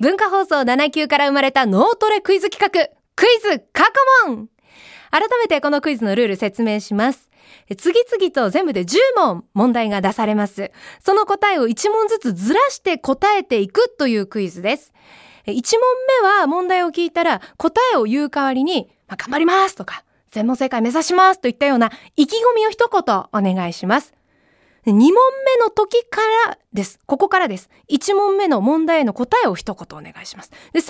[0.00, 3.92] 文化放送7級から生まれた脳トレクイズ企画、クイズ過去
[4.28, 4.48] 問
[5.10, 7.28] 改めてこのクイズのルール説明します。
[7.76, 10.72] 次々と全部で10問問題が出されます。
[11.04, 14.94] その答えを1問ずつずらして答えていくというクイズです。
[15.46, 15.62] 1問
[16.22, 24.14] 目は問題を聞いたら答えを言う代わりに、まあ、頑張りますとか、全問正解目指しますといったような意気込みを一言お願いします。
[24.86, 25.12] 2問目
[25.62, 26.98] の時からです。
[27.06, 27.68] ここからです。
[27.90, 30.50] 1問目の問題への答えを一言お願いします。
[30.72, 30.86] で、3問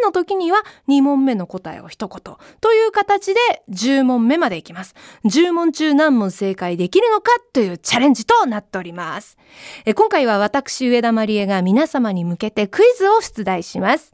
[0.00, 3.40] 目の時には2問目の答えを一言という形で
[3.70, 4.94] 10問目までいきます。
[5.24, 9.38] 10問中何問正解できるのかというチャレンジとなっております。
[9.86, 14.12] え今回は私上田まりえが皆様に向けてクイズを出題します。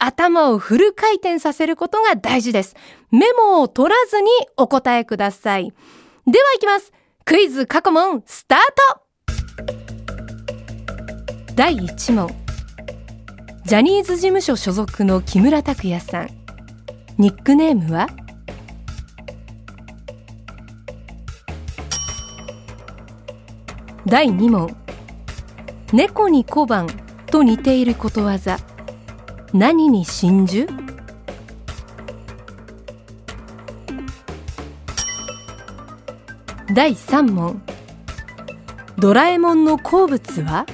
[0.00, 2.74] 頭をフル回転させることが大事です。
[3.10, 5.72] メモを取らずにお答えください。
[6.26, 6.92] では行きます。
[7.24, 8.58] クイズ過去問スター
[8.96, 9.02] ト。
[11.54, 12.30] 第1問。
[13.64, 16.30] ジャニーズ事務所所属の木村拓哉さん。
[17.18, 18.08] ニックネームは？
[24.06, 24.74] 第2問。
[25.92, 26.88] 猫に小判
[27.26, 28.58] と似ていることわざ。
[29.52, 30.66] 何に真珠？
[36.72, 37.60] 第3問。
[38.96, 40.66] ドラえもんの好物は？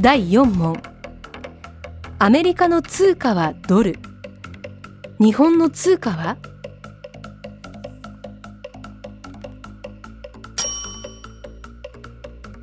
[0.00, 0.82] 第4問。
[2.18, 4.00] アメリカの通貨はドル。
[5.20, 6.38] 日本の通貨は？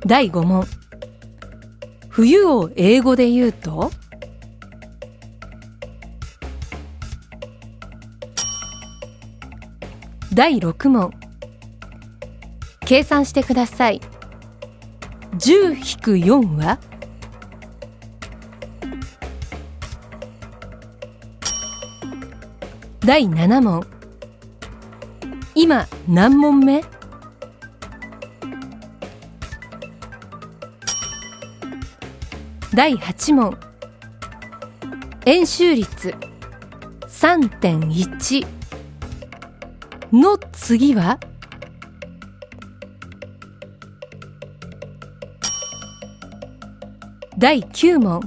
[0.06, 0.66] 第5問。
[2.10, 3.90] 冬を英語で言うと？
[10.34, 11.12] 第6問。
[12.80, 14.00] 計算してください。
[15.34, 16.80] 10-4は？
[22.98, 23.86] 第7問。
[25.54, 26.82] 今何問目？
[32.74, 33.56] 第8問。
[35.26, 36.12] 円周率
[37.06, 38.63] 3.1
[40.14, 41.18] の次は？
[47.36, 48.20] 第9問。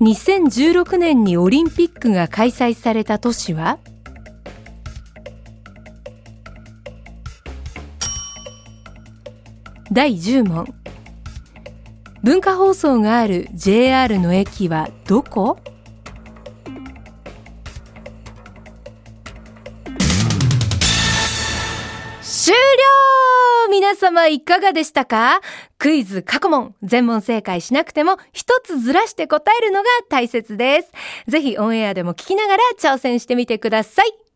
[0.00, 3.80] 2016年にオリンピックが開催された都市は？
[9.90, 10.72] 第10問。
[12.22, 15.58] 文化放送がある JR の駅はどこ？
[22.48, 25.42] 終了皆様いかがでしたか？
[25.76, 30.92] クイズ過去問、全問正解しなくても一つずらして答えるのが大切です。
[31.30, 34.27] ぜひオンエアでも聞きながら挑戦してみてください。